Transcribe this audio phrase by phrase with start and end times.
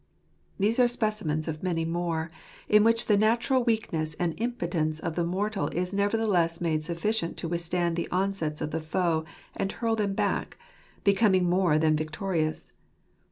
[0.59, 2.31] These are specimens of many more,
[2.67, 7.47] in which the natural weakness and impotence of the mortal is nevertheless made sufficient to
[7.47, 9.25] withstand the onsets of the foe,
[9.55, 10.57] and hurl them back,
[11.03, 12.73] becoming more than victorious.